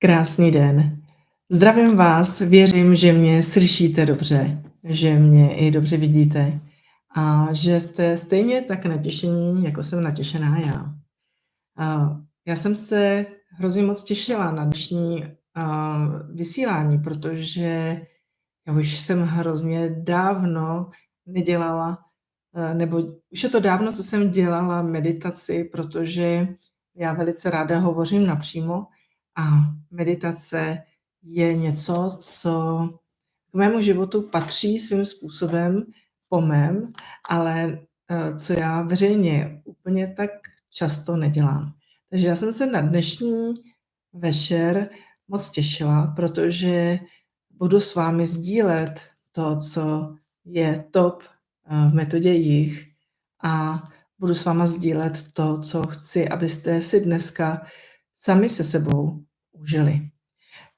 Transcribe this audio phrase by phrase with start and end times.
[0.00, 1.02] Krásný den.
[1.50, 6.60] Zdravím vás, věřím, že mě slyšíte dobře, že mě i dobře vidíte
[7.16, 10.94] a že jste stejně tak natěšení, jako jsem natěšená já.
[11.78, 12.16] A
[12.46, 15.24] já jsem se hrozně moc těšila na dnešní
[16.34, 18.00] vysílání, protože
[18.66, 20.90] já už jsem hrozně dávno
[21.26, 21.98] nedělala,
[22.72, 22.98] nebo
[23.30, 26.48] už je to dávno, co jsem dělala meditaci, protože
[26.96, 28.86] já velice ráda hovořím napřímo
[29.38, 29.50] a
[29.90, 30.82] meditace
[31.22, 32.88] je něco, co
[33.50, 35.84] k mému životu patří svým způsobem
[36.28, 36.92] po mém,
[37.28, 37.78] ale
[38.10, 40.30] eh, co já veřejně úplně tak
[40.70, 41.74] často nedělám.
[42.10, 43.54] Takže já jsem se na dnešní
[44.12, 44.90] večer
[45.28, 46.98] moc těšila, protože
[47.50, 49.00] budu s vámi sdílet
[49.32, 52.88] to, co je top eh, v metodě jich
[53.42, 53.82] a
[54.18, 57.66] budu s váma sdílet to, co chci, abyste si dneska
[58.14, 59.24] sami se sebou
[59.60, 60.00] užili.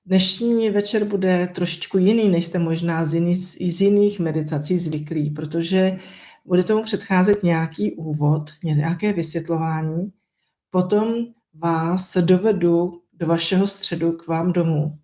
[0.06, 3.38] Dnešní večer bude trošičku jiný, než jste možná z jiných,
[3.74, 5.98] z jiných meditací zvyklí, protože
[6.46, 10.12] bude tomu předcházet nějaký úvod, nějaké vysvětlování,
[10.70, 11.14] potom
[11.54, 14.98] vás dovedu do vašeho středu k vám domů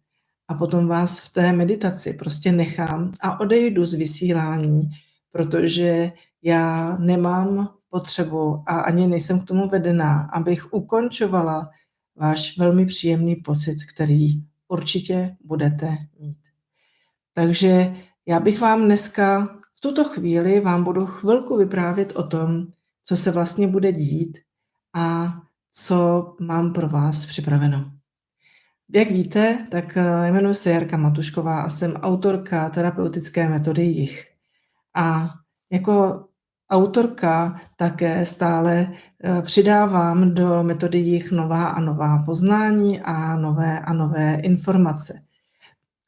[0.49, 4.83] a potom vás v té meditaci prostě nechám a odejdu z vysílání,
[5.31, 11.71] protože já nemám potřebu a ani nejsem k tomu vedená, abych ukončovala
[12.17, 16.39] váš velmi příjemný pocit, který určitě budete mít.
[17.33, 22.67] Takže já bych vám dneska v tuto chvíli vám budu chvilku vyprávět o tom,
[23.05, 24.39] co se vlastně bude dít
[24.95, 25.35] a
[25.71, 27.93] co mám pro vás připraveno.
[28.95, 34.27] Jak víte, tak eh, jmenuji se Jarka Matušková a jsem autorka terapeutické metody jich.
[34.95, 35.31] A
[35.71, 36.25] jako
[36.71, 38.93] autorka také stále
[39.25, 45.23] eh, přidávám do metody jich nová a nová poznání a nové a nové informace.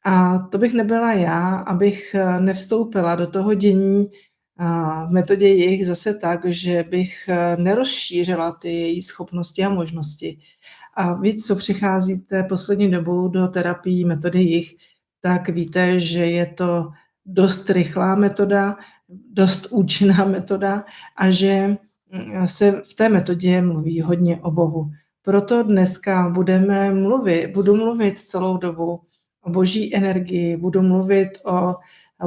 [0.05, 4.07] A to bych nebyla já, abych eh, nevstoupila do toho dění
[5.05, 10.39] v metodě jich zase tak, že bych eh, nerozšířila ty její schopnosti a možnosti.
[10.93, 14.75] A víc, co přicházíte poslední dobou do terapii metody jich,
[15.21, 16.89] tak víte, že je to
[17.25, 18.77] dost rychlá metoda,
[19.09, 20.85] dost účinná metoda
[21.17, 21.77] a že
[22.11, 24.91] mm, se v té metodě mluví hodně o Bohu.
[25.21, 29.01] Proto dneska budeme mluvit, budu mluvit celou dobu
[29.41, 31.75] o boží energii, budu mluvit o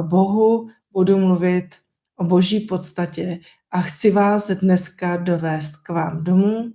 [0.01, 1.75] Bohu, budu mluvit
[2.15, 3.39] o boží podstatě
[3.71, 6.73] a chci vás dneska dovést k vám domů,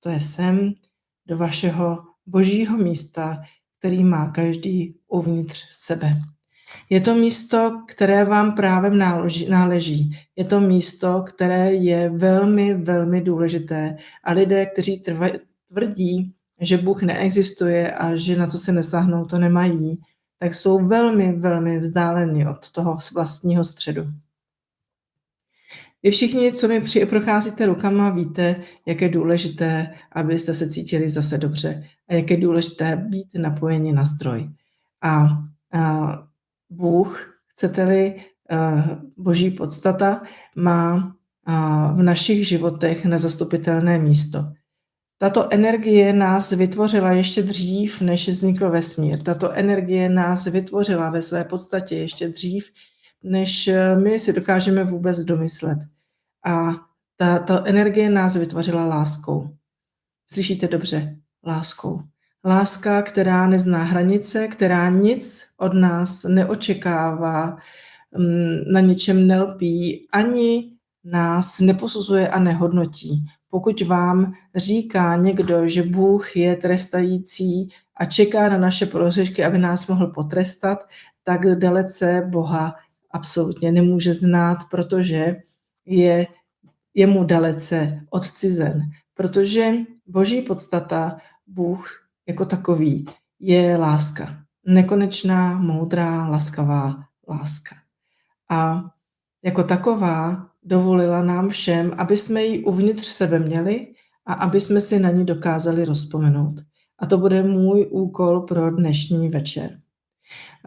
[0.00, 0.72] to je sem,
[1.26, 3.42] do vašeho božího místa,
[3.78, 6.10] který má každý uvnitř sebe.
[6.90, 8.98] Je to místo, které vám právem
[9.48, 10.18] náleží.
[10.36, 13.96] Je to místo, které je velmi, velmi důležité.
[14.24, 15.02] A lidé, kteří
[15.68, 20.00] tvrdí, že Bůh neexistuje a že na co se nesáhnou, to nemají,
[20.38, 24.02] tak jsou velmi, velmi vzdáleni od toho vlastního středu.
[26.02, 28.56] Vy všichni, co mi při, procházíte rukama, víte,
[28.86, 34.04] jak je důležité, abyste se cítili zase dobře a jak je důležité být napojeni na
[34.04, 34.50] zdroj.
[35.02, 35.26] A,
[35.72, 36.29] a
[36.70, 40.22] Bůh, chcete-li eh, boží podstata,
[40.56, 41.16] má
[41.94, 44.44] v našich životech nezastupitelné místo.
[45.18, 49.22] Tato energie nás vytvořila ještě dřív, než vznikl vesmír.
[49.22, 52.70] Tato energie nás vytvořila ve své podstatě ještě dřív,
[53.22, 55.78] než eh, my si dokážeme vůbec domyslet.
[56.46, 56.72] A
[57.16, 59.56] ta, ta energie nás vytvořila láskou.
[60.32, 61.16] Slyšíte dobře?
[61.46, 62.00] Láskou.
[62.44, 67.56] Láska, která nezná hranice, která nic od nás neočekává,
[68.18, 70.72] mm, na ničem nelpí, ani
[71.04, 73.26] nás neposuzuje a nehodnotí.
[73.50, 79.86] Pokud vám říká někdo, že Bůh je trestající a čeká na naše prohřešky, aby nás
[79.86, 80.78] mohl potrestat,
[81.24, 82.74] tak dalece Boha
[83.10, 85.36] absolutně nemůže znát, protože
[85.86, 86.26] je
[86.94, 88.82] jemu dalece odcizen.
[89.14, 89.72] Protože
[90.06, 93.06] boží podstata, Bůh jako takový
[93.40, 94.36] je láska.
[94.66, 96.94] Nekonečná, moudrá, laskavá
[97.28, 97.76] láska.
[98.50, 98.84] A
[99.44, 103.86] jako taková dovolila nám všem, aby jsme ji uvnitř sebe měli
[104.26, 106.60] a aby jsme si na ní dokázali rozpomenout.
[106.98, 109.80] A to bude můj úkol pro dnešní večer.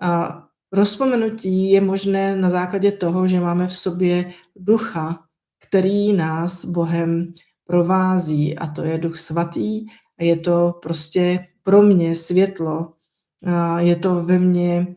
[0.02, 5.20] A rozpomenutí je možné na základě toho, že máme v sobě ducha,
[5.68, 7.34] který nás Bohem
[7.66, 9.86] provází, a to je duch svatý,
[10.20, 12.94] a je to prostě pro mě světlo,
[13.77, 14.88] je to ve mně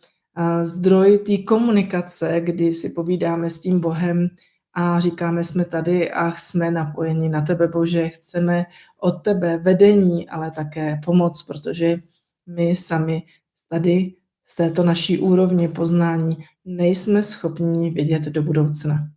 [0.62, 4.28] zdroj té komunikace, kdy si povídáme s tím Bohem
[4.74, 8.66] a říkáme, jsme tady a jsme napojeni na tebe, Bože, chceme
[9.00, 11.98] od tebe vedení, ale také pomoc, protože
[12.46, 13.22] my sami
[13.68, 14.14] tady
[14.44, 19.08] z této naší úrovně poznání nejsme schopni vidět do budoucna.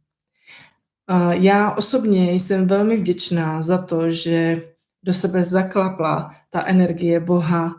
[1.31, 4.63] Já osobně jsem velmi vděčná za to, že
[5.03, 7.75] do sebe zaklapla ta energie Boha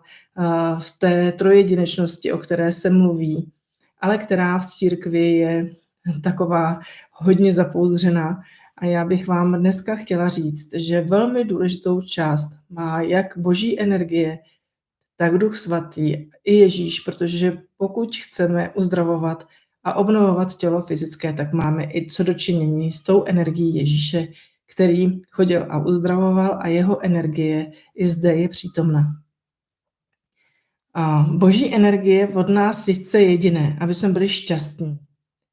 [0.78, 3.52] v té trojedinečnosti, o které se mluví,
[4.00, 5.70] ale která v církvi je
[6.22, 6.80] taková
[7.12, 8.40] hodně zapouzřená.
[8.78, 14.38] A já bych vám dneska chtěla říct, že velmi důležitou část má jak boží energie,
[15.16, 16.12] tak Duch Svatý
[16.44, 19.48] i Ježíš, protože pokud chceme uzdravovat
[19.84, 24.28] a obnovovat tělo fyzické, tak máme i co dočinění s tou energií Ježíše,
[24.72, 29.02] který chodil a uzdravoval a jeho energie i zde je přítomna.
[30.94, 34.98] A boží energie od nás chce jediné, aby jsme byli šťastní.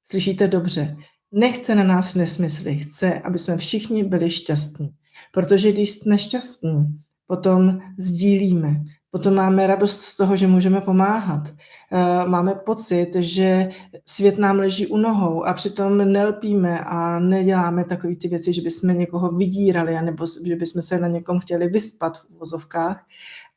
[0.04, 0.98] Slyšíte dobře?
[1.32, 4.90] Nechce na nás nesmysly, chce, aby jsme všichni byli šťastní.
[5.32, 8.82] Protože když jsme šťastní, potom sdílíme,
[9.18, 11.50] Potom máme radost z toho, že můžeme pomáhat.
[11.92, 13.70] Eh, máme pocit, že
[14.06, 19.00] svět nám leží u nohou a přitom nelpíme a neděláme takové ty věci, že bychom
[19.00, 23.06] někoho vydírali, nebo že bychom se na někom chtěli vyspat v vozovkách.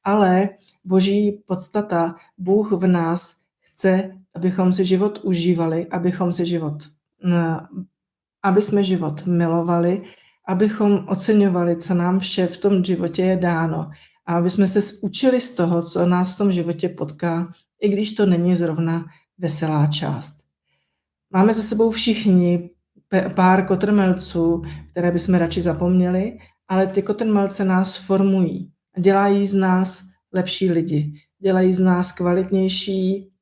[0.05, 0.49] Ale
[0.85, 6.77] boží podstata, Bůh v nás chce, abychom si život užívali, abychom si život,
[7.33, 7.57] eh,
[8.43, 10.03] aby jsme život milovali,
[10.49, 13.91] abychom oceňovali, co nám vše v tom životě je dáno
[14.31, 18.13] a aby jsme se učili z toho, co nás v tom životě potká, i když
[18.13, 19.07] to není zrovna
[19.39, 20.45] veselá část.
[21.31, 22.71] Máme za sebou všichni
[23.35, 26.39] pár kotrmelců, které bychom radši zapomněli,
[26.69, 33.33] ale ty kotrmelce nás formují a dělají z nás lepší lidi, dělají z nás kvalitnější,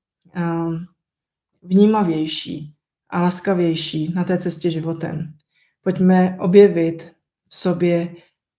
[1.62, 2.75] vnímavější
[3.11, 5.35] a laskavější na té cestě životem.
[5.82, 7.12] Pojďme objevit
[7.49, 8.14] v sobě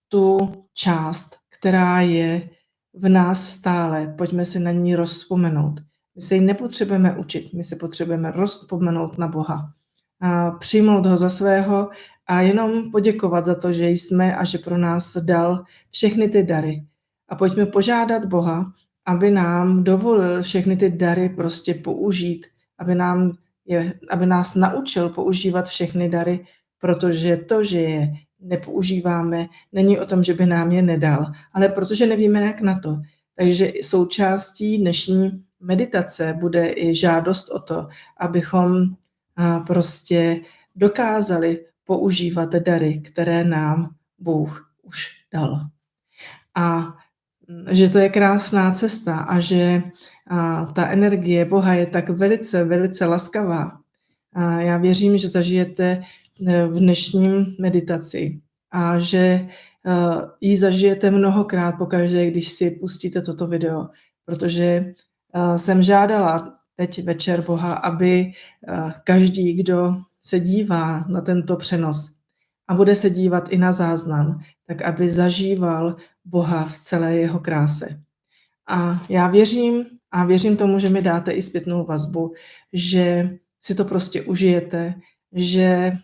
[0.08, 0.38] tu
[0.74, 2.48] část, která je
[2.94, 4.14] v nás stále.
[4.18, 5.80] Pojďme se na ní rozpomenout.
[6.16, 9.72] My se ji nepotřebujeme učit, my se potřebujeme rozpomenout na Boha.
[10.20, 11.90] A přijmout ho za svého
[12.26, 16.84] a jenom poděkovat za to, že jsme a že pro nás dal všechny ty dary.
[17.28, 18.72] A pojďme požádat Boha,
[19.06, 22.46] aby nám dovolil všechny ty dary prostě použít,
[22.78, 23.32] aby, nám
[23.64, 26.46] je, aby nás naučil používat všechny dary,
[26.78, 32.06] protože to, že je nepoužíváme, není o tom, že by nám je nedal, ale protože
[32.06, 33.00] nevíme, jak na to.
[33.36, 38.84] Takže součástí dnešní meditace bude i žádost o to, abychom
[39.66, 40.40] prostě
[40.76, 45.60] dokázali používat dary, které nám Bůh už dal.
[46.54, 46.94] A
[47.70, 49.82] že to je krásná cesta a že
[50.74, 53.80] ta energie Boha je tak velice, velice laskavá.
[54.58, 56.02] Já věřím, že zažijete
[56.46, 58.40] v dnešním meditaci
[58.70, 59.48] a že eh,
[60.40, 63.88] ji zažijete mnohokrát pokaždé, když si pustíte toto video,
[64.24, 64.94] protože
[65.34, 68.32] eh, jsem žádala teď večer Boha, aby
[69.04, 72.20] každý, kdo se dívá na tento přenos
[72.68, 78.00] a bude se dívat i na záznam, tak aby zažíval Boha v celé jeho kráse.
[78.68, 82.32] A já věřím a věřím tomu, že mi dáte i zpětnou vazbu,
[82.72, 84.94] že si to prostě užijete,
[85.32, 85.98] že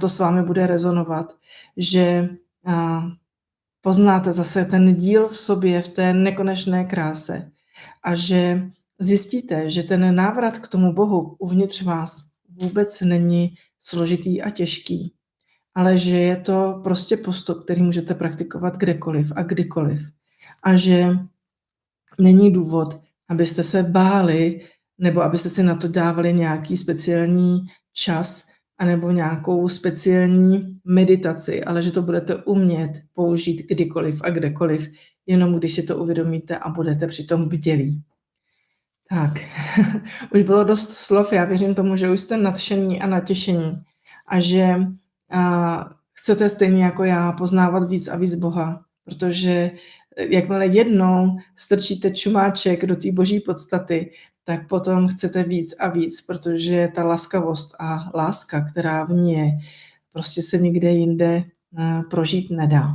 [0.00, 1.36] to s vámi bude rezonovat,
[1.76, 2.28] že
[3.80, 7.50] poznáte zase ten díl v sobě, v té nekonečné kráse
[8.02, 14.50] a že zjistíte, že ten návrat k tomu Bohu uvnitř vás vůbec není složitý a
[14.50, 15.14] těžký,
[15.74, 20.00] ale že je to prostě postup, který můžete praktikovat kdekoliv a kdykoliv.
[20.62, 21.06] A že
[22.20, 24.60] není důvod, abyste se báli
[24.98, 28.47] nebo abyste si na to dávali nějaký speciální čas,
[28.78, 34.90] anebo nějakou speciální meditaci, ale že to budete umět použít kdykoliv a kdekoliv,
[35.26, 38.02] jenom když si to uvědomíte a budete přitom bdělí.
[39.10, 39.32] Tak,
[40.34, 43.82] už bylo dost slov, já věřím tomu, že už jste nadšení a natěšení
[44.26, 44.74] a že
[45.30, 49.70] a, chcete stejně jako já poznávat víc a víc Boha, protože
[50.18, 54.10] jakmile jednou strčíte čumáček do té boží podstaty,
[54.48, 59.50] tak potom chcete víc a víc, protože ta laskavost a láska, která v ní je,
[60.12, 61.44] prostě se nikde jinde
[61.78, 62.94] eh, prožít nedá.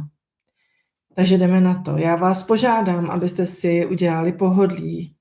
[1.15, 1.98] Takže jdeme na to.
[1.98, 5.15] Já vás požádám, abyste si udělali pohodlí,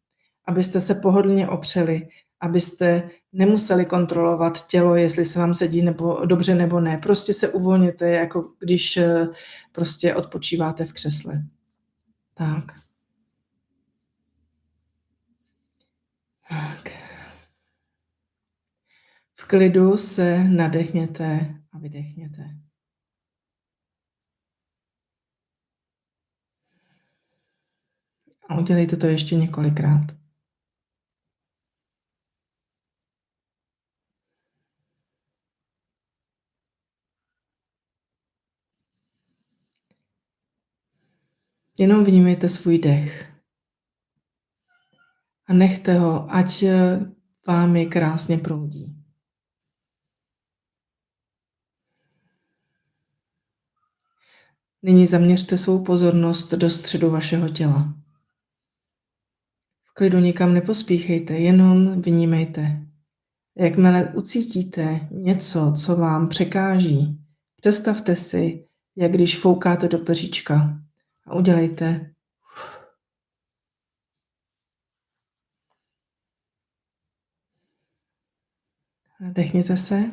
[0.46, 2.08] abyste se pohodlně opřeli,
[2.40, 6.98] abyste nemuseli kontrolovat tělo, jestli se vám sedí nebo dobře nebo ne.
[6.98, 9.28] Prostě se uvolněte, jako když eh,
[9.72, 11.42] prostě odpočíváte v křesle.
[12.34, 12.82] Tak.
[16.52, 16.88] Tak.
[19.40, 22.42] V klidu se nadechněte a vydechněte.
[28.48, 30.06] A udělejte to ještě několikrát.
[41.78, 43.31] Jenom vnímejte svůj dech.
[45.52, 46.64] A nechte ho, ať
[47.46, 48.96] vámi krásně proudí.
[54.82, 57.94] Nyní zaměřte svou pozornost do středu vašeho těla.
[59.82, 62.86] V klidu nikam nepospíchejte, jenom vnímejte.
[63.56, 67.18] Jakmile ucítíte něco, co vám překáží,
[67.56, 68.66] představte si,
[68.96, 70.78] jak když foukáte do peříčka
[71.26, 72.11] a udělejte
[79.22, 80.10] Nadechněte se.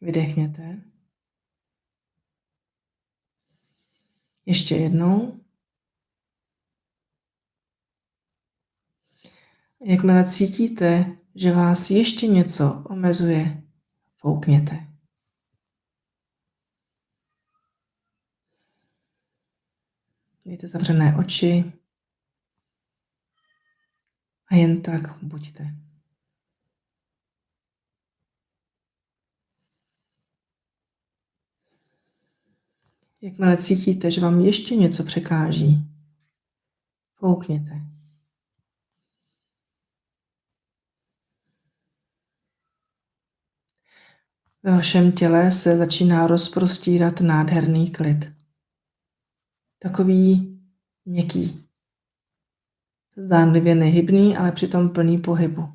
[0.00, 0.82] Vydechněte.
[4.46, 5.44] Ještě jednou.
[9.80, 13.62] Jakmile cítíte, že vás ještě něco omezuje,
[14.16, 14.86] foukněte.
[20.44, 21.72] Mějte zavřené oči
[24.46, 25.87] a jen tak buďte.
[33.20, 35.78] Jakmile cítíte, že vám ještě něco překáží,
[37.14, 37.80] foukněte.
[44.62, 48.32] Ve vašem těle se začíná rozprostírat nádherný klid.
[49.78, 50.58] Takový
[51.04, 51.68] měkký.
[53.16, 55.68] Zdánlivě nehybný, ale přitom plný pohybu.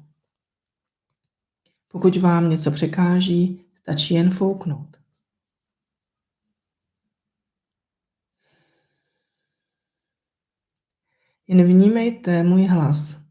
[1.87, 5.02] Pokud vám něco překáží, stačí jen fouknout.
[11.47, 13.23] Jen vnímejte můj hlas.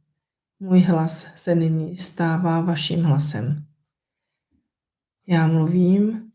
[0.61, 3.67] Můj hlas se nyní stává vaším hlasem.
[5.27, 6.33] Já mluvím,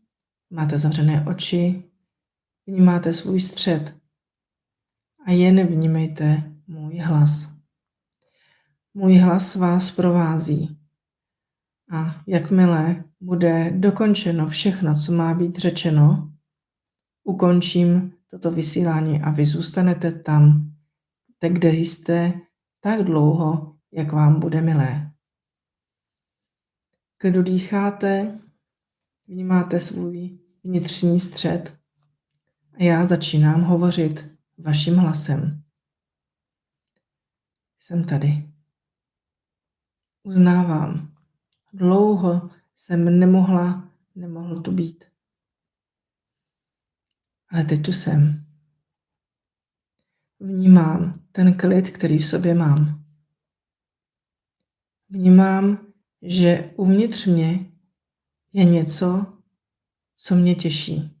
[0.50, 1.84] máte zavřené oči,
[2.66, 3.96] vnímáte svůj střed
[5.26, 7.52] a jen vnímejte můj hlas.
[8.94, 10.78] Můj hlas vás provází
[11.92, 16.32] a jakmile bude dokončeno všechno, co má být řečeno,
[17.24, 20.72] ukončím toto vysílání a vy zůstanete tam,
[21.40, 22.32] kde jste
[22.80, 25.12] tak dlouho, jak vám bude milé.
[27.16, 28.40] Klidu dýcháte,
[29.28, 31.78] vnímáte svůj vnitřní střed
[32.72, 35.62] a já začínám hovořit vaším hlasem.
[37.76, 38.50] Jsem tady.
[40.22, 41.14] Uznávám.
[41.72, 45.04] Dlouho jsem nemohla, nemohl tu být.
[47.50, 48.47] Ale teď tu jsem.
[50.40, 53.04] Vnímám ten klid, který v sobě mám.
[55.08, 55.86] Vnímám,
[56.22, 57.72] že uvnitř mě
[58.52, 59.38] je něco,
[60.14, 61.18] co mě těší.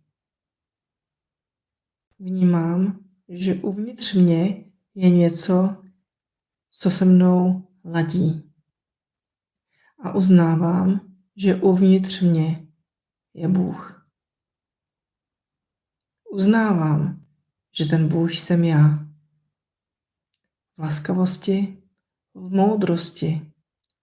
[2.18, 5.82] Vnímám, že uvnitř mě je něco,
[6.70, 8.52] co se mnou ladí.
[9.98, 12.66] A uznávám, že uvnitř mě
[13.34, 14.08] je Bůh.
[16.32, 17.26] Uznávám,
[17.72, 19.07] že ten Bůh jsem já
[20.78, 21.82] v laskavosti,
[22.34, 23.52] v moudrosti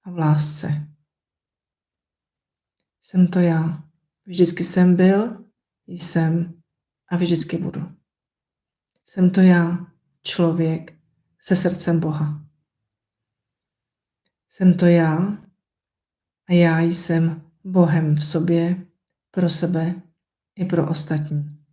[0.03, 0.87] a v lásce.
[2.99, 3.83] Jsem to já.
[4.25, 5.45] Vždycky jsem byl,
[5.87, 6.61] jsem
[7.07, 7.91] a vždycky budu.
[9.05, 9.91] Jsem to já,
[10.23, 10.99] člověk
[11.39, 12.45] se srdcem Boha.
[14.49, 15.17] Jsem to já
[16.47, 18.87] a já jsem Bohem v sobě,
[19.31, 20.01] pro sebe
[20.55, 21.65] i pro ostatní.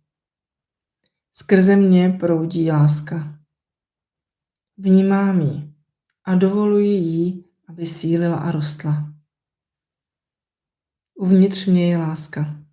[1.31, 3.42] Skrze mě proudí láska.
[4.77, 5.73] Vnímám ji
[6.23, 9.13] a dovoluji jí, aby sílila a rostla.
[11.15, 12.63] Uvnitř mě je láska.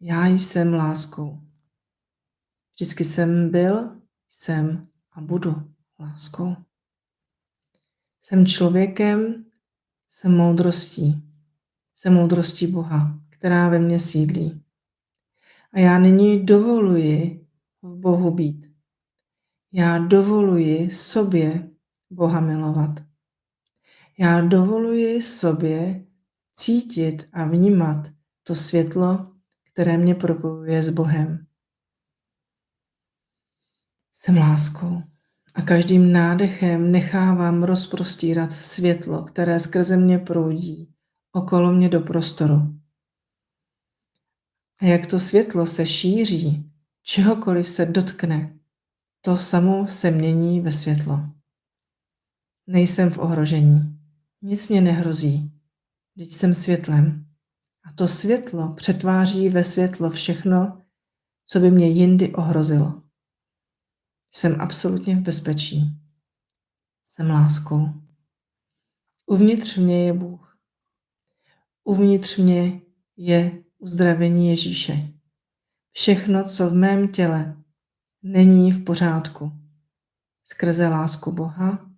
[0.00, 1.40] Já jsem láskou.
[2.74, 6.56] Vždycky jsem byl, jsem a budu láskou.
[8.20, 9.44] Jsem člověkem,
[10.08, 11.22] jsem moudrostí.
[11.94, 14.62] Jsem moudrostí Boha, která ve mně sídlí.
[15.72, 17.46] A já nyní dovoluji
[17.82, 18.77] v Bohu být.
[19.72, 21.70] Já dovoluji sobě
[22.10, 22.90] Boha milovat.
[24.18, 26.06] Já dovoluji sobě
[26.54, 28.08] cítit a vnímat
[28.42, 29.32] to světlo,
[29.64, 31.46] které mě propojuje s Bohem.
[34.12, 35.02] Jsem láskou
[35.54, 40.94] a každým nádechem nechávám rozprostírat světlo, které skrze mě proudí
[41.32, 42.80] okolo mě do prostoru.
[44.80, 46.70] A jak to světlo se šíří,
[47.02, 48.57] čehokoliv se dotkne,
[49.20, 51.20] to samo se mění ve světlo.
[52.66, 54.00] Nejsem v ohrožení.
[54.42, 55.52] Nic mě nehrozí.
[56.18, 57.26] Teď jsem světlem.
[57.84, 60.82] A to světlo přetváří ve světlo všechno,
[61.44, 63.02] co by mě jindy ohrozilo.
[64.30, 65.80] Jsem absolutně v bezpečí.
[67.06, 67.86] Jsem láskou.
[69.26, 70.58] Uvnitř mě je Bůh.
[71.84, 72.80] Uvnitř mě
[73.16, 75.12] je uzdravení Ježíše.
[75.92, 77.62] Všechno, co v mém těle
[78.22, 79.52] není v pořádku,
[80.44, 81.90] skrze lásku Boha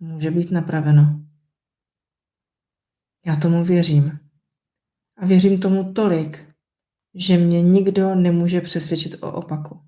[0.00, 1.24] může být napraveno.
[3.26, 4.18] Já tomu věřím.
[5.16, 6.54] A věřím tomu tolik,
[7.14, 9.80] že mě nikdo nemůže přesvědčit o opaku.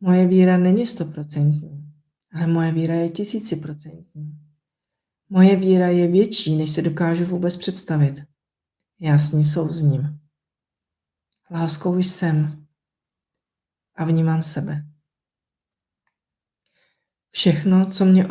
[0.00, 1.92] Moje víra není stoprocentní,
[2.32, 4.38] ale moje víra je tisíciprocentní.
[5.28, 8.22] Moje víra je větší, než si dokážu vůbec představit.
[9.00, 10.20] Já s ní souzním.
[11.50, 12.63] Láskou jsem
[13.94, 14.84] a vnímám sebe.
[17.30, 18.26] Všechno, co mě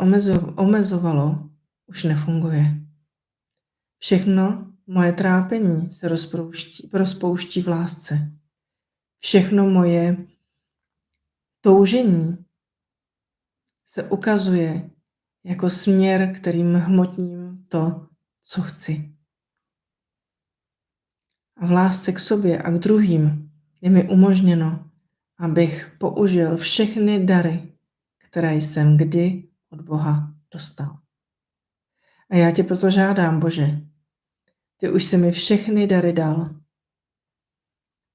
[0.56, 1.50] omezovalo,
[1.86, 2.64] už nefunguje.
[3.98, 8.32] Všechno moje trápení se rozpouští, rozpouští v lásce.
[9.18, 10.26] Všechno moje
[11.60, 12.44] toužení
[13.84, 14.90] se ukazuje
[15.44, 18.08] jako směr, kterým hmotním to,
[18.42, 19.16] co chci.
[21.56, 24.90] A v lásce k sobě a k druhým je mi umožněno,
[25.38, 27.72] abych použil všechny dary,
[28.18, 30.98] které jsem kdy od Boha dostal.
[32.30, 33.80] A já tě proto žádám, Bože,
[34.76, 36.50] ty už si mi všechny dary dal.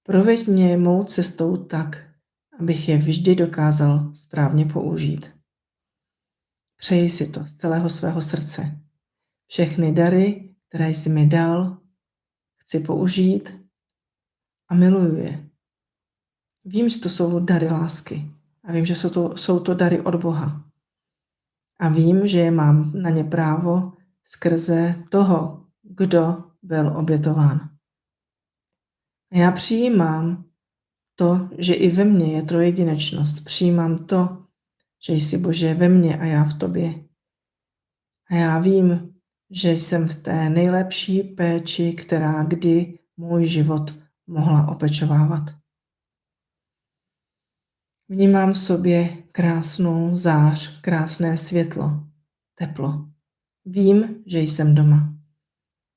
[0.04, 2.10] Proveď mě mou cestou tak,
[2.60, 5.32] abych je vždy dokázal správně použít.
[6.78, 8.82] Přeji si to z celého svého srdce.
[9.48, 11.78] Všechny dary, které jsi mi dal,
[12.58, 13.70] chci použít
[14.68, 15.49] a miluju je.
[16.66, 18.32] Vím, že to jsou dary lásky
[18.63, 20.66] a vím, že jsou to, jsou to dary od Boha.
[21.80, 23.94] A vím, že mám na ně právo
[24.24, 27.69] skrze toho, kdo byl obětován.
[29.32, 30.45] A já přijímám
[31.15, 33.45] to, že i ve mně je trojedinečnost.
[33.45, 34.45] Přijímám to,
[35.08, 37.04] že jsi Bože ve mně a já v tobě.
[38.30, 39.13] A já vím,
[39.50, 43.93] že jsem v té nejlepší péči, která kdy můj život
[44.28, 45.59] mohla opečovávat.
[48.12, 52.04] Vnímám v sobě krásnou zář, krásné světlo,
[52.56, 53.08] teplo.
[53.65, 55.13] Vím, že jsem doma.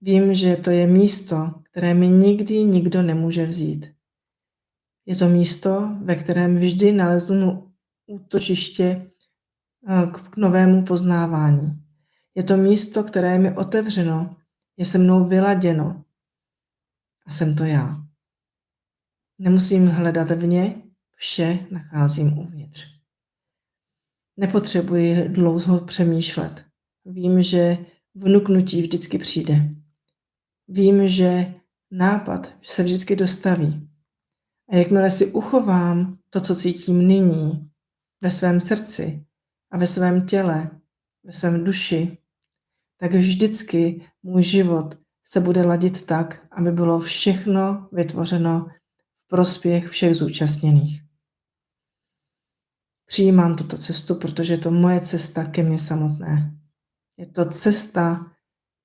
[0.00, 3.94] Vím, že to je místo, které mi nikdy nikdo nemůže vzít.
[5.06, 7.72] Je to místo, ve kterém vždy naleznu
[8.06, 9.10] útočiště
[9.88, 11.82] eh, k novému poznávání.
[12.34, 14.36] Je to místo, které je mi otevřeno,
[14.76, 16.04] je se mnou vyladěno.
[17.26, 18.06] A jsem to já.
[19.38, 20.82] Nemusím hledat vně,
[21.22, 22.84] vše nacházím uvnitř.
[24.36, 26.64] Nepotřebuji dlouho přemýšlet.
[27.04, 27.78] Vím, že
[28.14, 29.70] vnuknutí vždycky přijde.
[30.68, 31.54] Vím, že
[31.90, 33.88] nápad se vždycky dostaví.
[34.68, 37.70] A jakmile si uchovám to, co cítím nyní,
[38.20, 39.26] ve svém srdci
[39.70, 40.70] a ve svém těle,
[41.24, 42.18] ve svém duši,
[42.96, 48.66] tak vždycky můj život se bude ladit tak, aby bylo všechno vytvořeno
[49.24, 51.01] v prospěch všech zúčastněných.
[53.12, 56.60] Přijímám tuto cestu, protože je to moje cesta ke mně samotné.
[57.16, 58.32] Je to cesta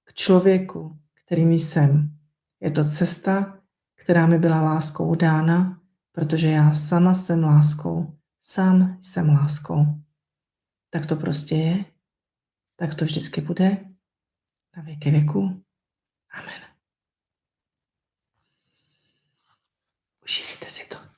[0.04, 2.18] k člověku, kterým jsem.
[2.60, 3.62] Je to cesta,
[3.96, 9.86] která mi byla láskou dána, protože já sama jsem láskou, sám jsem láskou.
[10.90, 11.86] Tak to prostě je,
[12.76, 13.86] tak to vždycky bude,
[14.78, 15.64] na věky věku.
[16.30, 16.62] Amen.
[20.24, 21.17] Užijte si to.